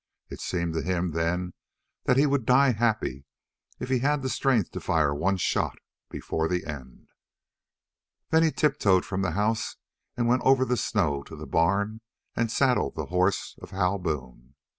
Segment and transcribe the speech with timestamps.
[0.31, 1.53] It seemed to him then
[2.05, 3.27] that he would die happy
[3.79, 5.77] if he had the strength to fire one shot
[6.09, 7.09] before the end.
[8.31, 9.75] Then he tiptoed from the house
[10.17, 12.01] and went over the snow to the barn
[12.35, 14.55] and saddled the horse of Hal Boone.